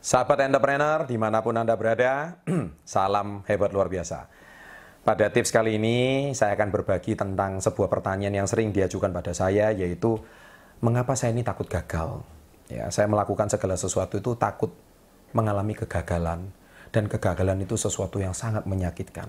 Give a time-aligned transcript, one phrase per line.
[0.00, 2.40] Sahabat entrepreneur, di mana pun Anda berada,
[2.88, 4.32] salam hebat luar biasa.
[5.04, 9.68] Pada tips kali ini, saya akan berbagi tentang sebuah pertanyaan yang sering diajukan pada saya,
[9.76, 10.16] yaitu
[10.80, 12.24] mengapa saya ini takut gagal?
[12.72, 14.72] Ya, saya melakukan segala sesuatu itu takut
[15.36, 16.48] mengalami kegagalan,
[16.96, 19.28] dan kegagalan itu sesuatu yang sangat menyakitkan.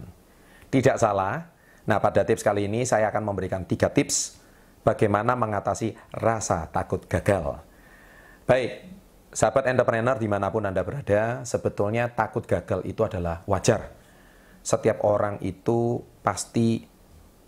[0.72, 1.52] Tidak salah.
[1.84, 4.40] Nah, pada tips kali ini saya akan memberikan tiga tips
[4.88, 7.60] bagaimana mengatasi rasa takut gagal.
[8.48, 9.01] Baik,
[9.32, 13.96] Sahabat entrepreneur di mana pun Anda berada, sebetulnya takut gagal itu adalah wajar.
[14.60, 16.84] Setiap orang itu pasti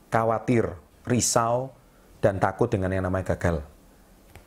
[0.08, 0.64] khawatir,
[1.04, 1.76] risau,
[2.24, 3.60] dan takut dengan yang namanya gagal.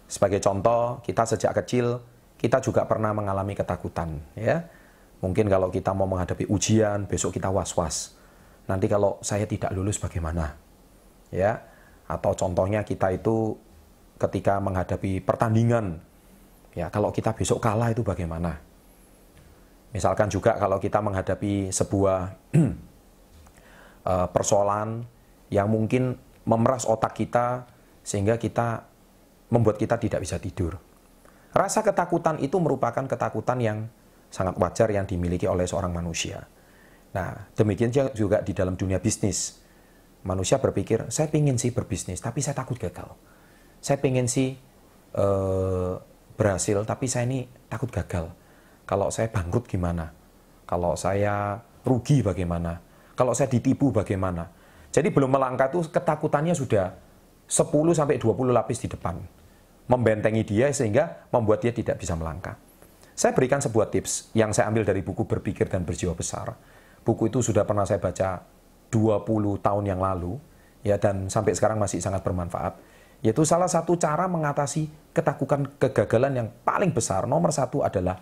[0.08, 2.00] Sebagai contoh, kita sejak kecil,
[2.40, 4.16] kita juga pernah mengalami ketakutan.
[4.32, 4.64] ya.
[5.20, 8.16] Mungkin kalau kita mau menghadapi ujian, besok kita was-was.
[8.64, 10.56] Nanti kalau saya tidak lulus bagaimana?
[11.28, 11.68] Ya,
[12.08, 13.60] atau contohnya kita itu
[14.16, 16.00] ketika menghadapi pertandingan,
[16.76, 18.60] Ya, kalau kita besok kalah itu bagaimana?
[19.96, 22.36] Misalkan juga kalau kita menghadapi sebuah
[24.12, 25.08] eh, persoalan
[25.48, 27.64] yang mungkin memeras otak kita
[28.04, 28.84] sehingga kita
[29.48, 30.76] membuat kita tidak bisa tidur.
[31.56, 33.78] Rasa ketakutan itu merupakan ketakutan yang
[34.28, 36.44] sangat wajar yang dimiliki oleh seorang manusia.
[37.16, 39.64] Nah, demikian juga di dalam dunia bisnis.
[40.26, 43.14] Manusia berpikir, saya ingin sih berbisnis, tapi saya takut gagal.
[43.80, 44.58] Saya ingin sih
[45.16, 45.96] uh,
[46.36, 48.30] berhasil, tapi saya ini takut gagal.
[48.86, 50.12] Kalau saya bangkrut gimana?
[50.68, 52.78] Kalau saya rugi bagaimana?
[53.16, 54.46] Kalau saya ditipu bagaimana?
[54.92, 56.94] Jadi belum melangkah itu ketakutannya sudah
[57.48, 59.18] 10 sampai 20 lapis di depan.
[59.86, 62.58] Membentengi dia sehingga membuat dia tidak bisa melangkah.
[63.16, 66.52] Saya berikan sebuah tips yang saya ambil dari buku Berpikir dan Berjiwa Besar.
[67.00, 68.44] Buku itu sudah pernah saya baca
[68.90, 70.36] 20 tahun yang lalu
[70.86, 72.78] ya dan sampai sekarang masih sangat bermanfaat
[73.24, 77.24] yaitu salah satu cara mengatasi ketakutan kegagalan yang paling besar.
[77.24, 78.20] Nomor satu adalah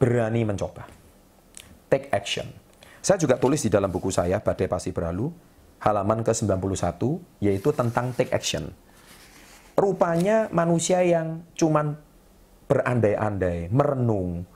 [0.00, 0.88] berani mencoba.
[1.92, 2.48] Take action.
[3.02, 5.28] Saya juga tulis di dalam buku saya, Badai Pasti Berlalu,
[5.82, 7.02] halaman ke-91,
[7.42, 8.70] yaitu tentang take action.
[9.74, 11.98] Rupanya manusia yang cuman
[12.70, 14.46] berandai-andai, merenung,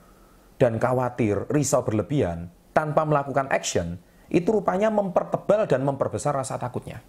[0.57, 3.99] dan khawatir, risau berlebihan, tanpa melakukan action,
[4.31, 7.03] itu rupanya mempertebal dan memperbesar rasa takutnya.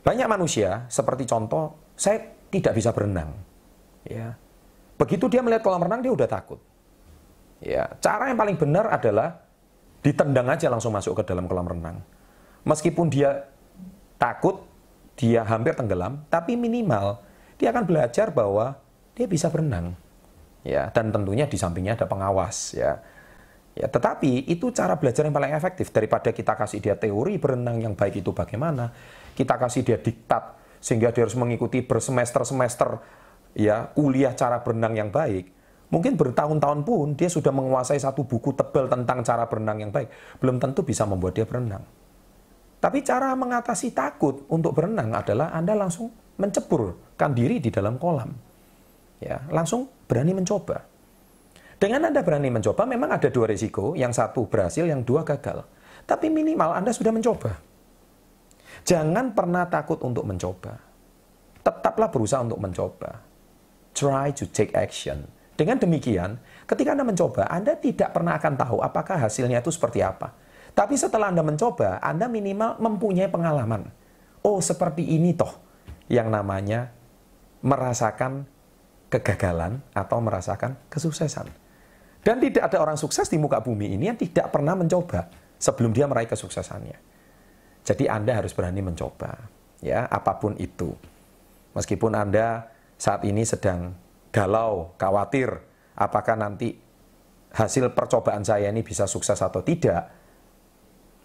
[0.00, 3.36] Banyak manusia, seperti contoh, saya tidak bisa berenang.
[4.04, 4.36] Ya.
[4.96, 6.60] Begitu dia melihat kolam renang, dia udah takut.
[7.60, 9.44] Ya, cara yang paling benar adalah
[10.00, 12.00] ditendang aja langsung masuk ke dalam kolam renang.
[12.64, 13.44] Meskipun dia
[14.16, 14.64] takut,
[15.16, 17.20] dia hampir tenggelam, tapi minimal
[17.60, 18.80] dia akan belajar bahwa
[19.12, 19.92] dia bisa berenang.
[20.64, 23.00] Ya, dan tentunya di sampingnya ada pengawas, ya.
[23.80, 27.96] Ya, tetapi itu cara belajar yang paling efektif daripada kita kasih dia teori berenang yang
[27.96, 28.92] baik itu bagaimana,
[29.32, 33.00] kita kasih dia diktat sehingga dia harus mengikuti bersemester-semester
[33.56, 35.48] ya kuliah cara berenang yang baik.
[35.88, 40.12] Mungkin bertahun-tahun pun dia sudah menguasai satu buku tebal tentang cara berenang yang baik,
[40.44, 41.82] belum tentu bisa membuat dia berenang.
[42.84, 48.28] Tapi cara mengatasi takut untuk berenang adalah Anda langsung menceburkan diri di dalam kolam.
[49.24, 50.84] Ya, langsung berani mencoba.
[51.80, 55.64] Dengan Anda berani mencoba, memang ada dua risiko, yang satu berhasil, yang dua gagal.
[56.04, 57.56] Tapi minimal Anda sudah mencoba.
[58.84, 60.76] Jangan pernah takut untuk mencoba.
[61.64, 63.24] Tetaplah berusaha untuk mencoba.
[63.96, 65.24] Try to take action.
[65.56, 66.36] Dengan demikian,
[66.68, 70.36] ketika Anda mencoba, Anda tidak pernah akan tahu apakah hasilnya itu seperti apa.
[70.76, 73.88] Tapi setelah Anda mencoba, Anda minimal mempunyai pengalaman.
[74.44, 75.56] Oh, seperti ini toh
[76.12, 76.92] yang namanya
[77.64, 78.44] merasakan
[79.12, 81.69] kegagalan atau merasakan kesuksesan.
[82.20, 86.04] Dan tidak ada orang sukses di muka bumi ini yang tidak pernah mencoba sebelum dia
[86.04, 86.98] meraih kesuksesannya.
[87.80, 89.48] Jadi Anda harus berani mencoba,
[89.80, 90.92] ya apa pun itu.
[91.72, 92.68] Meskipun Anda
[93.00, 93.96] saat ini sedang
[94.28, 95.48] galau, khawatir,
[95.96, 96.76] apakah nanti
[97.56, 100.12] hasil percobaan saya ini bisa sukses atau tidak,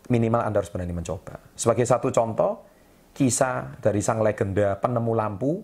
[0.08, 1.44] minimal Anda harus berani mencoba.
[1.60, 2.64] Sebagai satu contoh,
[3.12, 5.60] kisah dari sang legenda penemu lampu,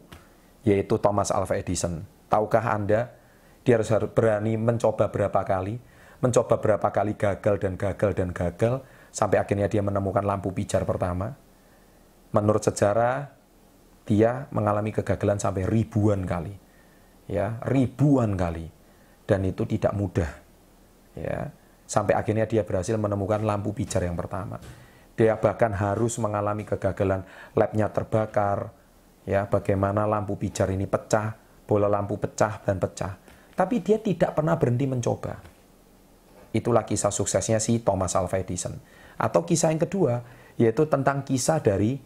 [0.68, 2.04] yaitu Thomas Alva Edison.
[2.28, 3.21] Tahukah Anda,
[3.62, 5.78] dia harus berani mencoba berapa kali,
[6.22, 8.82] mencoba berapa kali gagal dan gagal dan gagal,
[9.14, 11.38] sampai akhirnya dia menemukan lampu pijar pertama.
[12.32, 13.30] Menurut sejarah,
[14.08, 16.56] dia mengalami kegagalan sampai ribuan kali.
[17.30, 18.66] Ya, ribuan kali.
[19.30, 20.32] Dan itu tidak mudah.
[21.14, 21.54] Ya,
[21.86, 24.58] sampai akhirnya dia berhasil menemukan lampu pijar yang pertama.
[25.14, 28.74] Dia bahkan harus mengalami kegagalan, labnya terbakar,
[29.28, 31.36] ya, bagaimana lampu pijar ini pecah,
[31.68, 33.31] bola lampu pecah dan pecah.
[33.62, 35.38] Tapi dia tidak pernah berhenti mencoba.
[36.50, 38.74] Itulah kisah suksesnya si Thomas Alva Edison.
[39.22, 40.26] Atau kisah yang kedua,
[40.58, 42.02] yaitu tentang kisah dari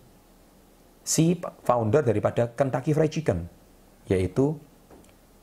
[1.00, 3.48] si founder daripada Kentucky Fried Chicken,
[4.12, 4.60] yaitu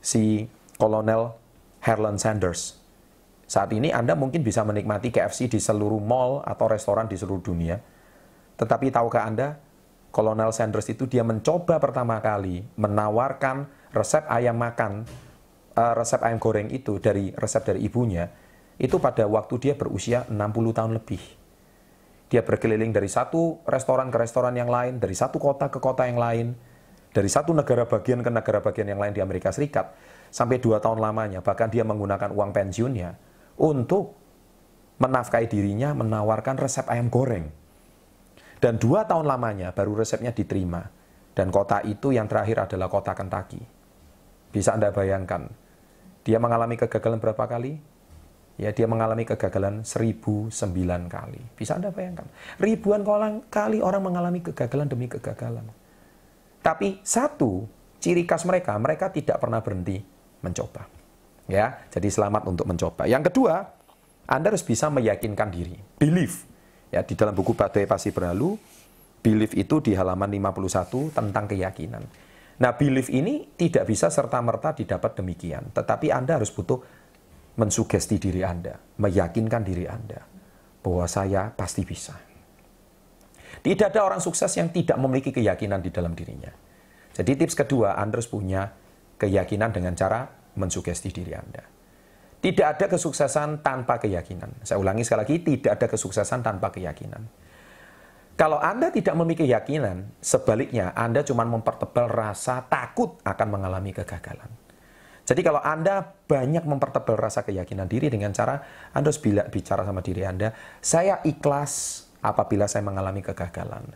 [0.05, 0.45] si
[0.77, 1.33] Kolonel
[1.81, 2.77] Harlan Sanders.
[3.49, 7.81] Saat ini Anda mungkin bisa menikmati KFC di seluruh mall atau restoran di seluruh dunia.
[8.61, 9.57] Tetapi tahukah Anda,
[10.13, 13.65] Kolonel Sanders itu dia mencoba pertama kali menawarkan
[13.97, 15.09] resep ayam makan,
[15.77, 18.29] uh, resep ayam goreng itu dari resep dari ibunya,
[18.77, 21.21] itu pada waktu dia berusia 60 tahun lebih.
[22.33, 26.17] Dia berkeliling dari satu restoran ke restoran yang lain, dari satu kota ke kota yang
[26.17, 26.57] lain,
[27.13, 29.93] dari satu negara bagian ke negara bagian yang lain di Amerika Serikat,
[30.33, 31.45] sampai dua tahun lamanya.
[31.45, 33.13] Bahkan dia menggunakan uang pensiunnya
[33.61, 34.17] untuk
[34.97, 37.53] menafkahi dirinya menawarkan resep ayam goreng.
[38.57, 40.81] Dan dua tahun lamanya baru resepnya diterima.
[41.33, 43.57] Dan kota itu yang terakhir adalah kota Kentucky.
[44.53, 45.49] Bisa Anda bayangkan,
[46.23, 47.79] dia mengalami kegagalan berapa kali?
[48.53, 50.53] Ya, dia mengalami kegagalan 1009
[51.09, 51.41] kali.
[51.57, 52.29] Bisa Anda bayangkan?
[52.61, 53.01] Ribuan
[53.49, 55.65] kali orang mengalami kegagalan demi kegagalan.
[56.61, 57.65] Tapi satu
[57.97, 59.99] ciri khas mereka, mereka tidak pernah berhenti
[60.45, 60.85] mencoba.
[61.49, 63.03] Ya, jadi selamat untuk mencoba.
[63.03, 63.67] Yang kedua,
[64.29, 65.75] Anda harus bisa meyakinkan diri.
[65.99, 66.47] Belief.
[66.93, 68.55] Ya, di dalam buku Badai Pasti Berlalu,
[69.25, 72.03] belief itu di halaman 51 tentang keyakinan.
[72.63, 76.79] Nah, belief ini tidak bisa serta-merta didapat demikian, tetapi Anda harus butuh
[77.59, 80.23] mensugesti diri Anda, meyakinkan diri Anda
[80.79, 82.15] bahwa saya pasti bisa.
[83.59, 86.55] Tidak ada orang sukses yang tidak memiliki keyakinan di dalam dirinya.
[87.11, 88.71] Jadi tips kedua, Anda harus punya
[89.19, 90.23] keyakinan dengan cara
[90.55, 91.63] mensugesti diri Anda.
[92.43, 94.63] Tidak ada kesuksesan tanpa keyakinan.
[94.63, 97.23] Saya ulangi sekali lagi, tidak ada kesuksesan tanpa keyakinan.
[98.33, 104.49] Kalau Anda tidak memiliki keyakinan, sebaliknya Anda cuma mempertebal rasa takut akan mengalami kegagalan.
[105.23, 108.59] Jadi kalau Anda banyak mempertebal rasa keyakinan diri dengan cara
[108.91, 110.51] Anda harus bicara sama diri Anda,
[110.81, 113.93] saya ikhlas apabila saya mengalami kegagalan.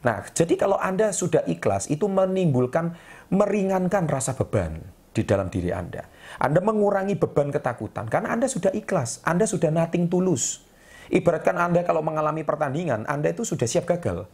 [0.00, 2.96] Nah, jadi kalau Anda sudah ikhlas, itu menimbulkan,
[3.28, 4.80] meringankan rasa beban
[5.12, 6.08] di dalam diri Anda.
[6.40, 10.64] Anda mengurangi beban ketakutan, karena Anda sudah ikhlas, Anda sudah nating tulus.
[11.10, 14.30] Ibaratkan Anda kalau mengalami pertandingan, Anda itu sudah siap gagal.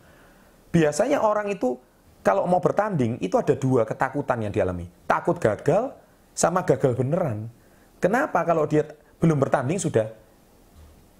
[0.68, 1.80] Biasanya orang itu
[2.20, 4.84] kalau mau bertanding, itu ada dua ketakutan yang dialami.
[5.08, 5.96] Takut gagal,
[6.36, 7.48] sama gagal beneran.
[7.96, 8.84] Kenapa kalau dia
[9.16, 10.12] belum bertanding sudah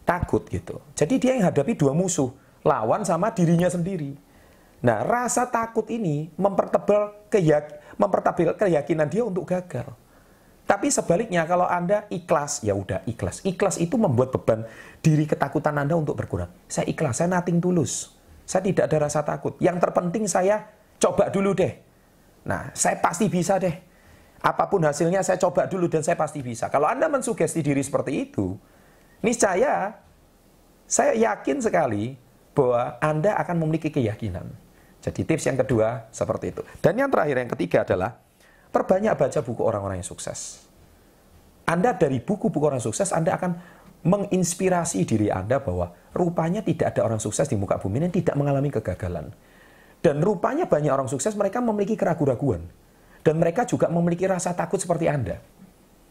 [0.05, 0.79] takut gitu.
[0.93, 2.31] Jadi dia yang hadapi dua musuh,
[2.63, 4.15] lawan sama dirinya sendiri.
[4.85, 9.89] Nah, rasa takut ini mempertebal keyak mempertebal keyakinan dia untuk gagal.
[10.67, 13.47] Tapi sebaliknya kalau Anda ikhlas, ya udah ikhlas.
[13.47, 14.67] Ikhlas itu membuat beban
[14.99, 16.51] diri ketakutan Anda untuk berkurang.
[16.67, 18.11] Saya ikhlas, saya nating tulus.
[18.43, 19.55] Saya tidak ada rasa takut.
[19.63, 20.67] Yang terpenting saya
[20.99, 21.71] coba dulu deh.
[22.51, 23.75] Nah, saya pasti bisa deh.
[24.43, 26.67] Apa pun hasilnya saya coba dulu dan saya pasti bisa.
[26.67, 28.59] Kalau Anda mensugesti diri seperti itu,
[29.23, 30.03] niscaya
[30.87, 32.19] saya yakin sekali
[32.55, 34.51] bahwa Anda akan memiliki keyakinan.
[35.03, 36.63] Jadi tips yang kedua seperti itu.
[36.83, 38.19] Dan yang terakhir, yang ketiga adalah
[38.77, 40.69] perbanyak baca buku orang-orang yang sukses.
[41.65, 43.57] Anda dari buku-buku orang sukses, Anda akan
[44.05, 48.69] menginspirasi diri Anda bahwa rupanya tidak ada orang sukses di muka bumi yang tidak mengalami
[48.69, 49.33] kegagalan.
[50.05, 52.69] Dan rupanya banyak orang sukses mereka memiliki keraguan-raguan
[53.27, 55.43] dan mereka juga memiliki rasa takut seperti Anda.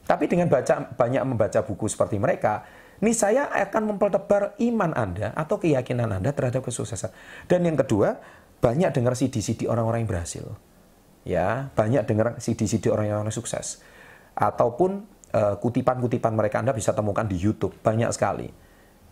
[0.04, 2.68] Tapi dengan baca banyak membaca buku seperti mereka,
[3.00, 7.16] ini saya akan mempertebar iman Anda atau keyakinan Anda terhadap kesuksesan.
[7.48, 8.20] Dan yang kedua,
[8.60, 10.46] banyak dengar CD-CD orang-orang yang berhasil.
[11.26, 13.82] Ya, banyak dengar CD-CD orang-orang yang sukses.
[14.38, 18.48] Ataupun uh, kutipan-kutipan mereka Anda bisa temukan di YouTube, banyak sekali.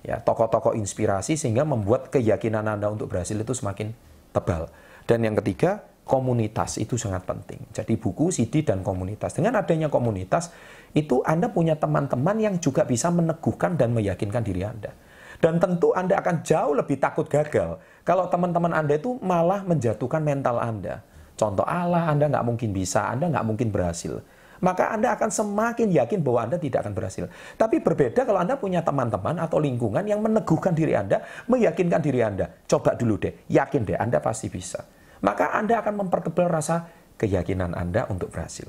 [0.05, 3.97] Ya, tokoh-tokoh inspirasi sehingga membuat keyakinan Anda untuk berhasil itu semakin
[4.29, 4.69] tebal.
[5.09, 7.63] Dan yang ketiga, komunitas itu sangat penting.
[7.71, 9.33] Jadi buku, CD, dan komunitas.
[9.33, 10.51] Dengan adanya komunitas,
[10.93, 14.93] itu Anda punya teman-teman yang juga bisa meneguhkan dan meyakinkan diri Anda.
[15.41, 20.55] Dan tentu Anda akan jauh lebih takut gagal kalau teman-teman Anda itu malah menjatuhkan mental
[20.61, 21.03] Anda.
[21.33, 24.21] Contoh Allah, Anda nggak mungkin bisa, Anda nggak mungkin berhasil.
[24.63, 27.27] Maka Anda akan semakin yakin bahwa Anda tidak akan berhasil.
[27.59, 31.19] Tapi berbeda kalau Anda punya teman-teman atau lingkungan yang meneguhkan diri Anda,
[31.51, 32.47] meyakinkan diri Anda.
[32.63, 38.05] Coba dulu deh, yakin deh, Anda pasti bisa maka Anda akan mempertebal rasa keyakinan Anda
[38.11, 38.67] untuk berhasil.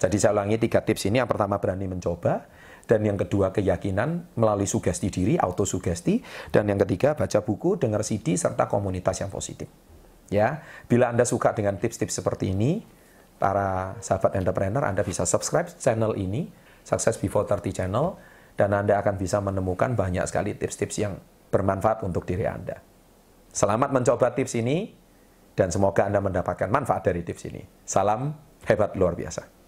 [0.00, 1.20] Jadi saya ulangi tiga tips ini.
[1.20, 2.48] Yang pertama berani mencoba,
[2.88, 8.34] dan yang kedua keyakinan melalui sugesti diri, autosugesti, dan yang ketiga baca buku, dengar CD,
[8.34, 9.93] serta komunitas yang positif.
[10.32, 12.84] Ya, bila Anda suka dengan tips-tips seperti ini,
[13.36, 16.48] para sahabat entrepreneur, Anda bisa subscribe channel ini,
[16.84, 18.06] Success Before 30 Channel,
[18.54, 21.18] dan Anda akan bisa menemukan banyak sekali tips-tips yang
[21.52, 22.78] bermanfaat untuk diri Anda.
[23.54, 24.90] Selamat mencoba tips ini
[25.54, 27.62] dan semoga Anda mendapatkan manfaat dari tips ini.
[27.86, 28.34] Salam
[28.66, 29.63] hebat luar biasa.